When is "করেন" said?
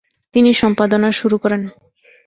1.43-1.61